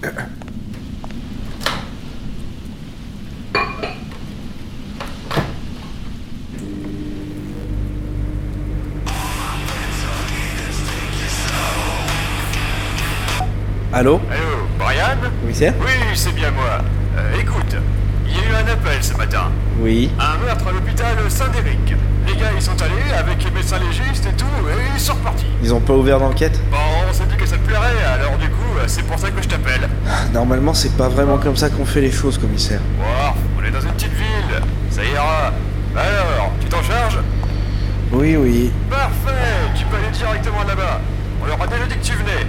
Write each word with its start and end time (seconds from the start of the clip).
Allô 0.00 0.10
Allô, 13.92 14.20
Brian 14.78 15.18
Oui, 15.44 15.52
c'est 15.52 15.70
Oui, 15.80 15.86
c'est 16.14 16.32
bien 16.32 16.52
moi. 16.52 16.78
Euh, 17.16 17.40
écoute, 17.40 17.76
il 18.28 18.32
y 18.32 18.38
a 18.38 18.42
eu 18.42 18.54
un 18.54 18.72
appel 18.72 19.02
ce 19.02 19.14
matin. 19.14 19.50
Oui. 19.80 20.10
Un 20.20 20.38
meurtre 20.44 20.68
à 20.68 20.72
l'hôpital 20.72 21.16
Saint-Déric. 21.28 21.94
Les 22.26 22.36
gars, 22.36 22.52
ils 22.54 22.62
sont 22.62 22.80
allés 22.80 23.12
avec 23.18 23.42
les 23.42 23.50
médecins 23.50 23.78
légistes 23.78 24.26
et 24.26 24.36
tout, 24.36 24.44
et 24.68 24.94
ils 24.94 25.00
sont 25.00 25.14
repartis. 25.14 25.46
Ils 25.62 25.74
ont 25.74 25.80
pas 25.80 25.94
ouvert 25.94 26.20
d'enquête? 26.20 26.60
Normalement, 30.32 30.74
c'est 30.74 30.94
pas 30.96 31.08
vraiment 31.08 31.38
comme 31.38 31.56
ça 31.56 31.70
qu'on 31.70 31.84
fait 31.84 32.00
les 32.00 32.12
choses, 32.12 32.38
commissaire. 32.38 32.80
Wow, 32.98 33.34
on 33.58 33.64
est 33.64 33.70
dans 33.70 33.80
une 33.80 33.92
petite 33.92 34.12
ville, 34.12 34.62
ça 34.90 35.02
ira. 35.04 35.52
Alors, 35.96 36.52
tu 36.60 36.66
t'en 36.68 36.82
charges? 36.82 37.18
Oui, 38.12 38.36
oui. 38.36 38.70
Parfait, 38.90 39.32
tu 39.74 39.84
peux 39.86 39.96
aller 39.96 40.10
directement 40.10 40.64
là-bas. 40.64 41.00
On 41.42 41.46
leur 41.46 41.60
a 41.60 41.66
déjà 41.66 41.86
dit 41.86 41.96
que 41.96 42.04
tu 42.04 42.12
venais. 42.12 42.46